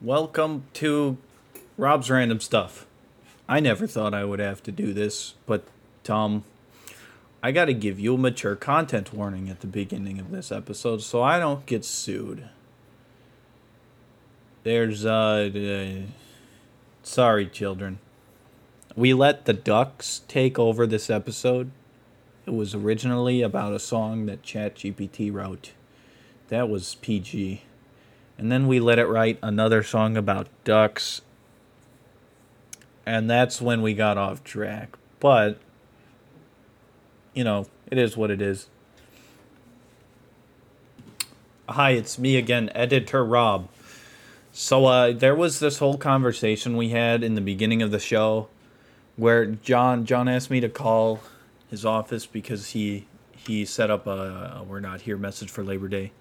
Welcome 0.00 0.62
to 0.74 1.18
Rob's 1.76 2.08
Random 2.08 2.38
Stuff. 2.38 2.86
I 3.48 3.58
never 3.58 3.88
thought 3.88 4.14
I 4.14 4.24
would 4.24 4.38
have 4.38 4.62
to 4.62 4.70
do 4.70 4.92
this, 4.92 5.34
but 5.44 5.64
Tom, 6.04 6.44
I 7.42 7.50
got 7.50 7.64
to 7.64 7.74
give 7.74 7.98
you 7.98 8.14
a 8.14 8.18
mature 8.18 8.54
content 8.54 9.12
warning 9.12 9.50
at 9.50 9.58
the 9.58 9.66
beginning 9.66 10.20
of 10.20 10.30
this 10.30 10.52
episode 10.52 11.02
so 11.02 11.20
I 11.20 11.40
don't 11.40 11.66
get 11.66 11.84
sued. 11.84 12.48
There's, 14.62 15.04
uh, 15.04 15.50
uh 15.52 16.06
sorry, 17.02 17.48
children. 17.48 17.98
We 18.94 19.12
let 19.14 19.46
the 19.46 19.52
ducks 19.52 20.20
take 20.28 20.60
over 20.60 20.86
this 20.86 21.10
episode. 21.10 21.72
It 22.46 22.54
was 22.54 22.72
originally 22.72 23.42
about 23.42 23.72
a 23.72 23.80
song 23.80 24.26
that 24.26 24.44
ChatGPT 24.44 25.32
wrote. 25.32 25.72
That 26.50 26.68
was 26.68 26.94
PG. 26.94 27.62
And 28.38 28.52
then 28.52 28.68
we 28.68 28.78
let 28.78 29.00
it 29.00 29.06
write 29.06 29.38
another 29.42 29.82
song 29.82 30.16
about 30.16 30.46
ducks. 30.62 31.22
And 33.04 33.28
that's 33.28 33.60
when 33.60 33.82
we 33.82 33.94
got 33.94 34.16
off 34.16 34.44
track. 34.44 34.96
But, 35.18 35.58
you 37.34 37.42
know, 37.42 37.66
it 37.90 37.98
is 37.98 38.16
what 38.16 38.30
it 38.30 38.40
is. 38.40 38.68
Hi, 41.68 41.90
it's 41.90 42.18
me 42.18 42.36
again, 42.36 42.70
Editor 42.74 43.24
Rob. 43.24 43.68
So, 44.52 44.86
uh, 44.86 45.12
there 45.12 45.34
was 45.34 45.58
this 45.58 45.78
whole 45.78 45.98
conversation 45.98 46.76
we 46.76 46.90
had 46.90 47.22
in 47.22 47.34
the 47.34 47.40
beginning 47.40 47.82
of 47.82 47.90
the 47.90 47.98
show 47.98 48.48
where 49.16 49.46
John 49.46 50.06
John 50.06 50.28
asked 50.28 50.50
me 50.50 50.60
to 50.60 50.68
call 50.68 51.20
his 51.70 51.84
office 51.84 52.24
because 52.24 52.70
he 52.70 53.06
he 53.36 53.64
set 53.64 53.90
up 53.90 54.06
a, 54.06 54.60
a 54.60 54.64
"We're 54.66 54.80
not 54.80 55.02
here" 55.02 55.18
message 55.18 55.50
for 55.50 55.62
Labor 55.62 55.88
Day, 55.88 56.12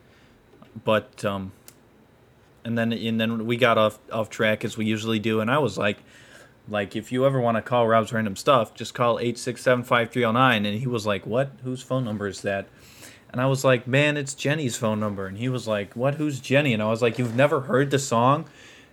but 0.84 1.24
um, 1.24 1.52
and 2.68 2.78
then 2.78 2.92
and 2.92 3.20
then 3.20 3.46
we 3.46 3.56
got 3.56 3.78
off 3.78 3.98
off 4.12 4.30
track 4.30 4.66
as 4.66 4.76
we 4.76 4.86
usually 4.86 5.20
do, 5.20 5.40
and 5.40 5.50
I 5.50 5.58
was 5.58 5.78
like, 5.78 6.00
like 6.68 6.98
if 6.98 7.14
you 7.14 7.26
ever 7.26 7.40
want 7.40 7.56
to 7.56 7.62
call 7.62 7.88
Rob's 7.88 8.12
random 8.12 8.36
stuff, 8.36 8.74
just 8.74 8.94
call 8.94 9.20
eight 9.20 9.38
six 9.38 9.62
seven 9.62 9.86
five 9.86 10.12
three 10.12 10.24
zero 10.24 10.30
oh 10.30 10.34
nine, 10.34 10.66
and 10.66 10.78
he 10.78 10.86
was 10.86 11.06
like, 11.06 11.26
what? 11.26 11.52
Whose 11.64 11.82
phone 11.82 12.04
number 12.04 12.28
is 12.28 12.42
that? 12.42 12.68
And 13.32 13.40
I 13.40 13.46
was 13.46 13.64
like, 13.64 13.88
man, 13.88 14.18
it's 14.18 14.34
Jenny's 14.34 14.76
phone 14.76 15.00
number, 15.00 15.28
and 15.28 15.38
he 15.38 15.48
was 15.48 15.66
like, 15.66 15.96
what? 15.96 16.16
Who's 16.16 16.42
Jenny? 16.42 16.74
And 16.74 16.84
I 16.84 16.88
was 16.88 17.02
like, 17.02 17.18
you've 17.18 17.36
never 17.36 17.62
heard 17.62 17.90
the 17.90 18.00
song? 18.00 18.46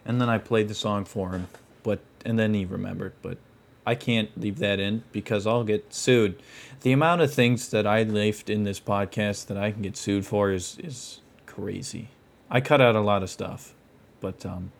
And 0.04 0.20
then 0.20 0.28
I 0.28 0.38
played 0.38 0.68
the 0.68 0.74
song 0.74 1.04
for 1.04 1.30
him, 1.30 1.48
but 1.82 1.98
and 2.24 2.38
then 2.38 2.54
he 2.54 2.64
remembered, 2.64 3.14
but 3.22 3.38
I 3.84 3.96
can't 3.96 4.30
leave 4.40 4.60
that 4.60 4.78
in 4.78 5.02
because 5.10 5.48
I'll 5.48 5.64
get 5.64 5.92
sued. 5.92 6.40
The 6.82 6.92
amount 6.92 7.22
of 7.22 7.34
things 7.34 7.70
that 7.70 7.88
I 7.88 8.04
left 8.04 8.48
in 8.48 8.62
this 8.62 8.78
podcast 8.78 9.46
that 9.46 9.56
I 9.56 9.72
can 9.72 9.82
get 9.82 9.96
sued 9.96 10.26
for 10.26 10.52
is 10.52 10.78
is 10.78 11.20
crazy. 11.44 12.10
I 12.50 12.60
cut 12.60 12.80
out 12.80 12.94
a 12.94 13.00
lot 13.00 13.22
of 13.22 13.30
stuff, 13.30 13.74
but 14.20 14.44
um, 14.44 14.72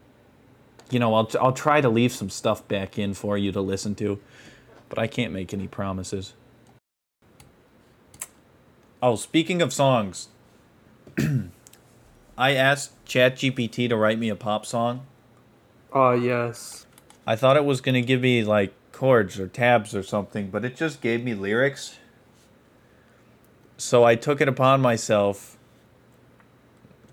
you 0.91 0.99
know, 0.99 1.15
I'll 1.15 1.31
I'll 1.41 1.53
try 1.53 1.81
to 1.81 1.89
leave 1.89 2.13
some 2.13 2.31
stuff 2.31 2.67
back 2.69 2.99
in 2.99 3.15
for 3.15 3.37
you 3.39 3.53
to 3.53 3.61
listen 3.61 3.95
to, 3.97 4.21
but 4.89 4.99
I 4.99 5.07
can't 5.07 5.33
make 5.33 5.53
any 5.53 5.67
promises. 5.67 6.35
Oh, 9.03 9.17
speaking 9.17 9.61
of 9.61 9.73
songs, 9.73 10.29
I 12.39 12.53
asked 12.53 13.05
ChatGPT 13.07 13.89
to 13.89 13.97
write 13.97 14.19
me 14.19 14.29
a 14.29 14.37
pop 14.37 14.65
song. 14.65 15.07
Ah, 15.93 16.09
uh, 16.09 16.13
yes. 16.13 16.87
I 17.27 17.37
thought 17.37 17.57
it 17.57 17.65
was 17.65 17.81
gonna 17.81 18.03
give 18.03 18.21
me 18.21 18.45
like 18.45 18.73
chords 18.93 19.39
or 19.39 19.49
tabs 19.49 19.95
or 19.95 20.03
something, 20.03 20.49
but 20.51 20.65
it 20.65 20.77
just 20.77 21.01
gave 21.01 21.25
me 21.25 21.35
lyrics. 21.35 21.97
So 23.77 24.05
I 24.05 24.15
took 24.15 24.41
it 24.41 24.49
upon 24.49 24.81
myself 24.81 25.54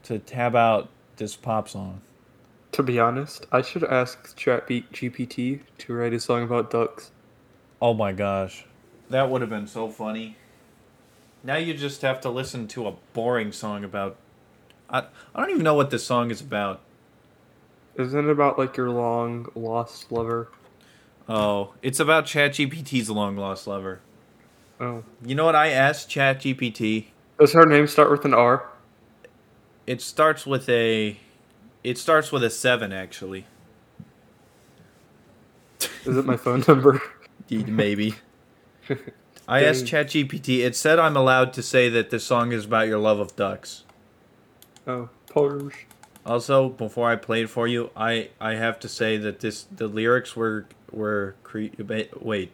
to 0.03 0.19
tab 0.19 0.55
out 0.55 0.89
this 1.17 1.35
pop 1.35 1.69
song. 1.69 2.01
To 2.73 2.83
be 2.83 2.99
honest, 2.99 3.45
I 3.51 3.61
should 3.61 3.83
ask 3.83 4.37
ChatGPT 4.37 5.61
to 5.79 5.93
write 5.93 6.13
a 6.13 6.19
song 6.19 6.43
about 6.43 6.71
ducks. 6.71 7.11
Oh 7.81 7.93
my 7.93 8.13
gosh. 8.13 8.65
That 9.09 9.29
would 9.29 9.41
have 9.41 9.49
been 9.49 9.67
so 9.67 9.89
funny. 9.89 10.37
Now 11.43 11.57
you 11.57 11.73
just 11.73 12.01
have 12.01 12.21
to 12.21 12.29
listen 12.29 12.67
to 12.69 12.87
a 12.87 12.93
boring 13.13 13.51
song 13.51 13.83
about. 13.83 14.15
I, 14.89 15.05
I 15.35 15.41
don't 15.41 15.51
even 15.51 15.63
know 15.63 15.73
what 15.73 15.89
this 15.89 16.05
song 16.05 16.31
is 16.31 16.39
about. 16.39 16.81
Isn't 17.95 18.25
it 18.25 18.31
about 18.31 18.57
like 18.57 18.77
your 18.77 18.89
long 18.89 19.47
lost 19.53 20.11
lover? 20.11 20.49
Oh, 21.27 21.73
it's 21.81 21.99
about 21.99 22.25
ChatGPT's 22.25 23.09
long 23.09 23.35
lost 23.35 23.67
lover. 23.67 23.99
Oh. 24.79 25.03
You 25.25 25.35
know 25.35 25.45
what 25.45 25.55
I 25.55 25.69
asked 25.69 26.09
ChatGPT? 26.09 27.07
Does 27.39 27.53
her 27.53 27.65
name 27.65 27.87
start 27.87 28.11
with 28.11 28.23
an 28.23 28.33
R? 28.33 28.70
It 29.87 30.01
starts 30.01 30.45
with 30.45 30.69
a. 30.69 31.17
It 31.83 31.97
starts 31.97 32.31
with 32.31 32.43
a 32.43 32.49
seven, 32.49 32.93
actually. 32.93 33.45
Is 36.05 36.17
it 36.17 36.25
my 36.25 36.37
phone 36.37 36.63
number? 36.67 37.01
Deed 37.47 37.67
maybe. 37.67 38.15
I 39.47 39.63
asked 39.63 39.85
ChatGPT. 39.85 40.59
It 40.59 40.75
said 40.75 40.99
I'm 40.99 41.17
allowed 41.17 41.53
to 41.53 41.63
say 41.63 41.89
that 41.89 42.09
this 42.09 42.23
song 42.23 42.51
is 42.51 42.65
about 42.65 42.87
your 42.87 42.99
love 42.99 43.19
of 43.19 43.35
ducks. 43.35 43.83
Oh, 44.87 45.09
Porsche. 45.27 45.73
Also, 46.25 46.69
before 46.69 47.09
I 47.09 47.15
play 47.15 47.43
it 47.43 47.49
for 47.49 47.67
you, 47.67 47.89
I 47.95 48.29
I 48.39 48.55
have 48.55 48.79
to 48.81 48.87
say 48.87 49.17
that 49.17 49.39
this 49.39 49.63
the 49.75 49.87
lyrics 49.87 50.35
were 50.35 50.67
were 50.91 51.35
cre- 51.43 51.67
wait, 52.19 52.51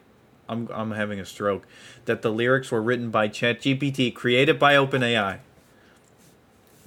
I'm 0.48 0.68
I'm 0.72 0.92
having 0.92 1.20
a 1.20 1.26
stroke. 1.26 1.66
That 2.06 2.22
the 2.22 2.30
lyrics 2.30 2.70
were 2.70 2.82
written 2.82 3.10
by 3.10 3.28
ChatGPT, 3.28 4.14
created 4.14 4.58
by 4.58 4.74
OpenAI. 4.74 5.40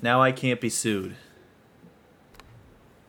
Now 0.01 0.21
I 0.21 0.31
can't 0.31 0.59
be 0.59 0.69
sued. 0.69 1.15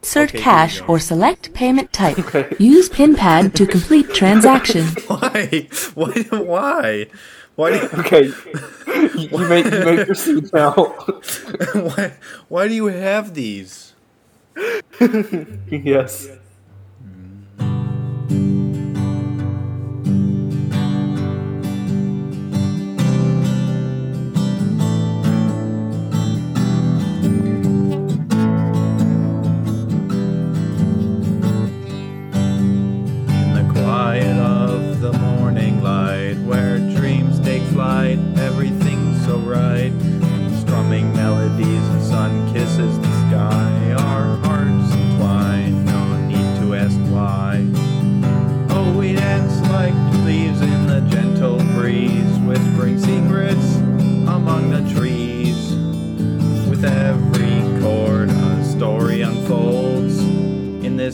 Insert 0.02 0.30
okay, 0.30 0.38
cash 0.40 0.82
or 0.88 0.98
select 0.98 1.54
payment 1.54 1.92
type. 1.92 2.18
Okay. 2.26 2.54
Use 2.58 2.88
PinPad 2.88 3.54
to 3.54 3.66
complete 3.66 4.12
transaction. 4.14 4.86
Why? 5.06 5.68
Why? 5.94 6.12
Why? 6.30 7.06
Why? 7.54 7.70
Do 7.70 7.76
you... 7.76 7.88
Okay. 8.00 8.32
you 9.16 9.48
make 9.48 9.64
you 9.64 9.84
make 9.84 10.06
your 10.06 10.14
suit 10.14 10.52
now. 10.52 10.72
why? 11.72 12.14
Why 12.48 12.68
do 12.68 12.74
you 12.74 12.86
have 12.86 13.34
these? 13.34 13.94
yes. 15.70 16.28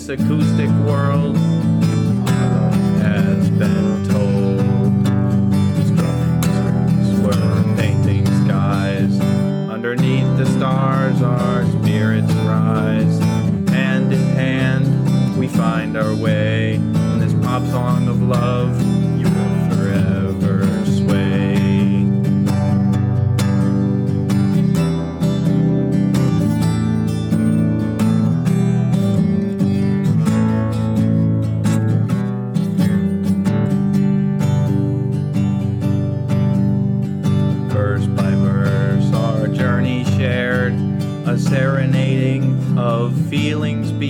Acoustic 0.07 0.71
world 0.87 1.37
has 3.03 3.51
been 3.51 4.05
told. 4.09 5.07
Strumming 5.87 7.23
we're 7.25 7.77
painting 7.77 8.25
skies. 8.45 9.21
Underneath 9.69 10.37
the 10.39 10.47
stars, 10.47 11.21
our 11.21 11.65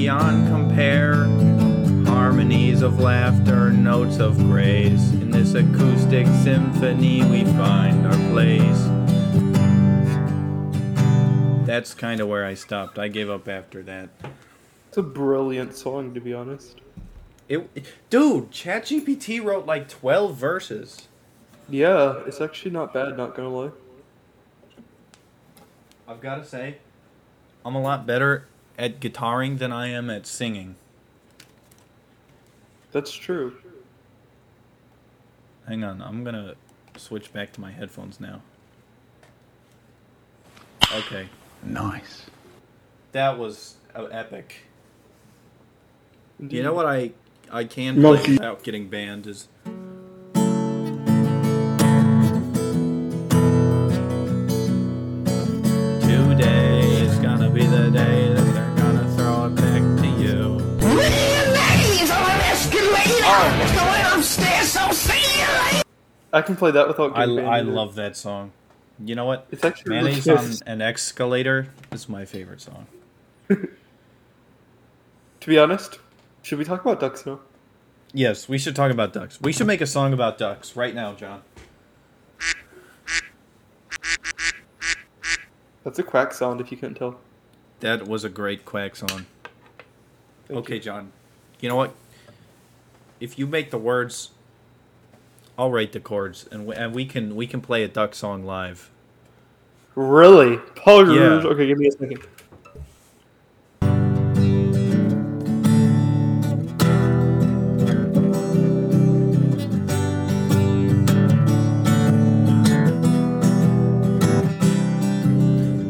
beyond 0.09 0.49
compare. 0.49 1.25
Harmonies 2.07 2.81
of 2.81 2.99
laughter, 2.99 3.71
notes 3.71 4.19
of 4.19 4.39
grace. 4.39 5.13
In 5.13 5.31
this 5.31 5.53
acoustic 5.53 6.27
symphony, 6.43 7.23
we 7.25 7.45
find 7.45 8.07
our 8.07 8.31
place. 8.31 8.85
That's 11.67 11.93
kind 11.93 12.23
of 12.23 12.29
where 12.29 12.47
I 12.47 12.55
stopped. 12.55 12.99
I 12.99 13.09
gave 13.09 13.29
up 13.29 13.49
after 13.49 13.83
that. 13.83 14.09
It's 14.89 14.97
a 14.97 15.03
brilliant 15.03 15.77
song, 15.77 16.15
to 16.15 16.23
be 16.23 16.33
honest. 16.33 16.81
It, 17.47 17.69
dude, 18.09 18.51
ChatGPT 18.51 19.45
wrote 19.45 19.67
like 19.67 19.91
twelve 19.91 20.39
verses. 20.39 21.09
Yeah, 21.69 22.23
it's 22.27 22.41
actually 22.41 22.71
not 22.71 22.95
bad. 22.95 23.15
Not 23.19 23.35
gonna 23.35 23.51
lie. 23.51 23.73
I've 26.09 26.23
got 26.23 26.37
to 26.37 26.47
say, 26.47 26.79
I'm 27.63 27.75
a 27.75 27.83
lot 27.83 28.07
better 28.07 28.47
at 28.79 29.01
guitaring 29.01 29.59
than 29.59 29.73
I 29.73 29.89
am 29.89 30.09
at 30.09 30.27
singing. 30.27 30.77
That's 32.93 33.13
true. 33.13 33.57
Hang 35.67 35.85
on, 35.85 36.01
I'm 36.01 36.25
gonna 36.25 36.55
switch 36.97 37.33
back 37.33 37.53
to 37.55 37.61
my 37.61 37.73
headphones 37.73 38.21
now. 38.21 38.41
Okay. 40.95 41.29
Nice. 41.63 42.25
That 43.13 43.39
was 43.39 43.75
uh, 43.95 44.05
epic. 44.05 44.63
Indeed. 46.41 46.57
You 46.57 46.63
know 46.63 46.73
what 46.73 46.87
I 46.87 47.11
I 47.51 47.65
can 47.65 47.95
play 47.97 48.03
Monkey. 48.03 48.33
without 48.33 48.63
getting 48.63 48.89
banned 48.89 49.27
is 49.27 49.49
I 66.33 66.43
can 66.43 66.57
play 66.57 66.71
that 66.71 66.89
without. 66.89 67.17
I, 67.17 67.25
I 67.25 67.61
love 67.61 67.95
that 67.95 68.17
song. 68.17 68.53
You 69.05 69.15
know 69.15 69.25
what? 69.25 69.47
It's 69.51 69.65
actually 69.65 69.97
really 69.97 70.21
Mayonnaise 70.21 70.63
on 70.63 70.69
an 70.69 70.83
escalator 70.83 71.69
is 71.93 72.09
my 72.09 72.25
favorite 72.25 72.61
song. 72.61 72.87
To 75.41 75.49
be 75.49 75.59
honest, 75.59 75.99
should 76.43 76.59
we 76.59 76.65
talk 76.65 76.83
about 76.83 77.01
ducks 77.01 77.25
now? 77.25 77.41
Yes, 78.13 78.49
we 78.49 78.59
should 78.59 78.75
talk 78.75 78.91
about 78.91 79.13
ducks. 79.13 79.41
We 79.41 79.53
should 79.53 79.67
make 79.67 79.81
a 79.81 79.87
song 79.87 80.13
about 80.13 80.37
ducks 80.37 80.75
right 80.77 80.95
now, 80.95 81.15
John. 81.15 81.43
That's 85.85 85.99
a 85.99 86.03
quack 86.03 86.33
sound, 86.35 86.61
if 86.61 86.71
you 86.71 86.77
couldn't 86.77 86.97
tell. 86.97 87.19
That 87.81 88.09
was 88.09 88.25
a 88.25 88.29
great 88.29 88.65
quack 88.65 88.97
song. 88.97 89.27
Thank 90.49 90.61
okay, 90.61 90.75
you. 90.75 90.81
John. 90.81 91.13
You 91.61 91.69
know 91.69 91.77
what? 91.77 91.95
If 93.21 93.39
you 93.39 93.47
make 93.47 93.71
the 93.71 93.79
words, 93.79 94.31
I'll 95.59 95.73
write 95.73 95.91
the 95.91 95.99
chords, 95.99 96.47
and 96.53 96.67
we, 96.67 96.77
and 96.77 96.95
we 96.95 97.05
can 97.05 97.35
we 97.35 97.49
can 97.49 97.61
play 97.61 97.83
a 97.83 97.89
duck 97.89 98.15
song 98.15 98.45
live. 98.45 98.91
Really? 99.97 100.59
Paul 100.77 101.13
Yeah. 101.13 101.43
Okay, 101.45 101.67
give 101.67 101.79
me 101.79 101.89
a 101.89 101.91
second. 101.91 102.23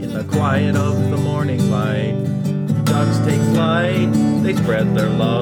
In 0.02 0.14
the 0.14 0.24
quiet 0.32 0.76
of 0.76 1.10
the 1.10 1.18
morning 1.18 1.70
light, 1.70 2.16
ducks 2.86 3.18
take 3.18 3.42
flight. 3.52 4.10
They 4.42 4.54
spread 4.54 4.96
their 4.96 5.10
love. 5.10 5.37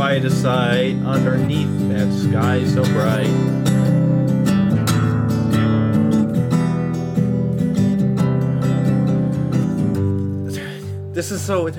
Quite 0.00 0.24
a 0.24 0.30
sight 0.30 0.96
underneath 1.04 1.68
that 1.90 2.10
sky 2.10 2.64
so 2.64 2.82
bright. 2.84 3.26
This 11.12 11.30
is 11.30 11.42
so 11.42 11.70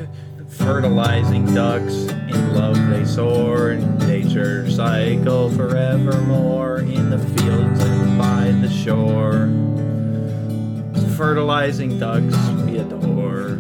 fertilizing 0.49 1.51
ducks 1.55 1.95
in 1.95 2.53
love 2.53 2.77
they 2.91 3.05
soar 3.05 3.71
in 3.71 3.97
nature 3.97 4.69
cycle 4.69 5.49
forevermore 5.49 6.81
in 6.81 7.09
the 7.09 7.17
fields 7.17 7.79
and 7.83 8.19
by 8.19 8.51
the 8.61 8.69
shore 8.69 9.49
fertilizing 11.17 11.97
ducks 11.97 12.37
we 12.67 12.77
adore. 12.77 13.59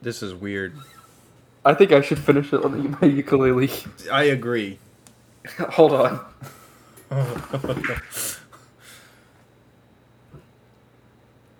This 0.00 0.22
is 0.22 0.32
weird. 0.32 0.78
I 1.64 1.72
think 1.74 1.92
I 1.92 2.02
should 2.02 2.18
finish 2.18 2.52
it 2.52 2.62
on 2.64 2.98
my 3.00 3.06
ukulele. 3.06 3.70
I 4.12 4.24
agree. 4.24 4.78
Hold 5.58 5.92
on. 5.92 6.20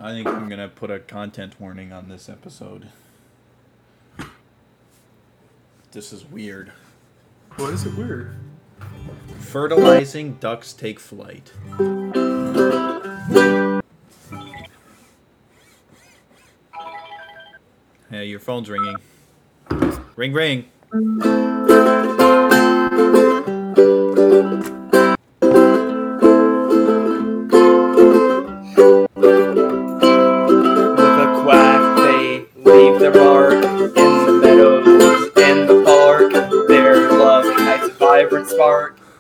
I 0.01 0.13
think 0.13 0.27
I'm 0.29 0.49
gonna 0.49 0.69
put 0.69 0.91
a 0.91 0.99
content 0.99 1.59
warning 1.59 1.93
on 1.93 2.09
this 2.09 2.29
episode. 2.29 2.89
This 5.93 6.13
is 6.13 6.25
weird. 6.27 6.73
Why 7.57 7.69
is 7.69 7.87
it 7.87 7.97
weird? 7.97 8.35
Fertilizing 9.39 10.35
ducks 10.35 10.73
take 10.73 10.99
flight. 11.01 11.53
Hey, 18.11 18.27
your 18.27 18.41
phone's 18.41 18.69
ringing. 18.69 18.97
Ring, 20.17 20.33
ring. 20.33 20.67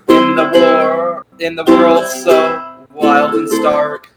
In 0.06 0.36
the 0.36 0.50
war, 0.52 1.26
in 1.40 1.56
the 1.56 1.64
world 1.64 2.06
so 2.06 2.86
wild 2.92 3.34
and 3.34 3.48
stark. 3.48 4.13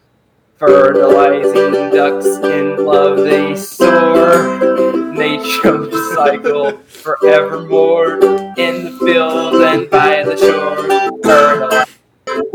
Fertilizing 0.57 1.91
ducks 1.91 2.25
in 2.25 2.83
love 2.83 3.17
they 3.17 3.55
soar. 3.55 5.13
Nature 5.13 5.91
cycle 6.15 6.77
forevermore 6.77 8.13
in 8.57 8.85
the 8.85 8.97
field 9.05 9.61
and 9.61 9.87
by 9.91 10.23
the 10.23 10.35
shore. 10.35 11.21
Fertilizing 11.21 11.93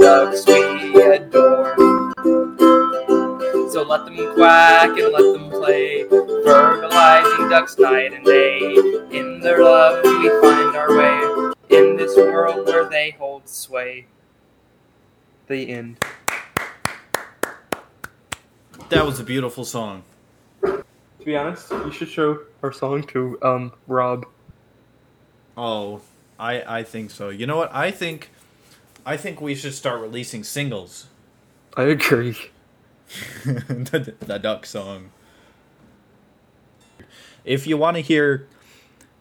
ducks 0.01 0.45
we 0.49 1.01
adore. 1.13 1.77
So 3.71 3.85
let 3.85 4.05
them 4.05 4.35
quack 4.35 4.99
and 4.99 5.13
let 5.13 5.33
them 5.33 5.49
play, 5.51 6.03
fertilizing 6.09 7.49
ducks 7.49 7.79
night 7.79 8.13
and 8.13 8.25
day. 8.25 8.75
In 9.13 9.39
their 9.39 9.63
love 9.63 10.05
we 10.05 10.29
find 10.41 10.77
our 10.77 10.97
way, 10.99 11.53
in 11.71 11.97
this 11.97 12.17
world 12.17 12.67
where 12.67 12.89
they 12.89 13.15
hold 13.17 13.49
sway. 13.49 14.07
The 15.47 15.69
end. 15.71 16.05
That 18.89 19.07
was 19.07 19.21
a 19.21 19.25
beautiful 19.25 19.65
song. 19.65 20.03
To 20.63 20.85
be 21.25 21.37
honest, 21.37 21.71
you 21.71 21.93
should 21.93 22.09
show 22.09 22.41
our 22.63 22.73
song 22.73 23.05
to 23.09 23.39
um 23.43 23.73
Rob. 23.87 24.27
Oh, 25.57 26.01
I 26.39 26.81
I 26.81 26.83
think 26.83 27.11
so. 27.11 27.29
You 27.29 27.47
know 27.47 27.57
what? 27.57 27.75
I 27.75 27.91
think 27.91 28.31
I 29.05 29.17
think 29.17 29.41
we 29.41 29.55
should 29.55 29.75
start 29.75 30.01
releasing 30.01 30.45
singles. 30.45 31.07
I 31.77 31.85
agree. 31.85 32.37
the, 33.45 34.15
the 34.21 34.39
duck 34.39 34.67
song. 34.67 35.11
If 37.45 37.67
you 37.67 37.77
want 37.77 37.97
to 37.97 38.01
hear 38.01 38.47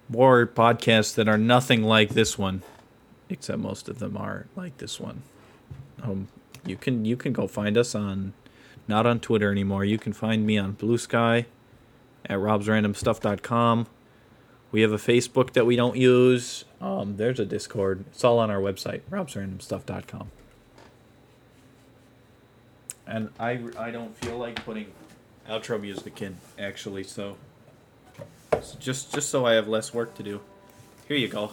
more 0.07 0.45
podcasts 0.45 1.15
that 1.15 1.27
are 1.27 1.37
nothing 1.37 1.83
like 1.83 2.09
this 2.09 2.37
one, 2.37 2.61
except 3.29 3.59
most 3.59 3.89
of 3.89 3.99
them 3.99 4.17
are 4.17 4.45
like 4.55 4.77
this 4.77 4.99
one, 4.99 5.23
um, 6.03 6.27
you 6.65 6.75
can 6.75 7.05
you 7.05 7.15
can 7.17 7.33
go 7.33 7.47
find 7.47 7.77
us 7.77 7.95
on 7.95 8.33
not 8.87 9.05
on 9.05 9.19
Twitter 9.19 9.51
anymore. 9.51 9.85
You 9.85 9.97
can 9.97 10.13
find 10.13 10.45
me 10.45 10.57
on 10.57 10.73
Blue 10.73 10.97
Sky 10.97 11.45
at 12.25 12.37
robsrandomstuff.com. 12.37 13.87
We 14.71 14.81
have 14.81 14.91
a 14.91 14.97
Facebook 14.97 15.53
that 15.53 15.65
we 15.65 15.75
don't 15.75 15.97
use. 15.97 16.65
Um, 16.79 17.17
there's 17.17 17.39
a 17.39 17.45
Discord. 17.45 18.05
It's 18.11 18.23
all 18.23 18.39
on 18.39 18.49
our 18.49 18.59
website, 18.59 19.01
robsrandomstuff.com. 19.09 20.31
And 23.05 23.29
I, 23.39 23.59
I 23.77 23.91
don't 23.91 24.15
feel 24.17 24.37
like 24.37 24.63
putting 24.63 24.87
outro 25.49 25.81
music 25.81 26.21
in 26.21 26.37
actually, 26.57 27.03
so 27.03 27.35
so 28.61 28.77
just 28.79 29.13
just 29.13 29.29
so 29.29 29.45
I 29.45 29.53
have 29.53 29.67
less 29.67 29.93
work 29.93 30.13
to 30.15 30.23
do. 30.23 30.39
Here 31.07 31.17
you 31.17 31.27
go. 31.27 31.51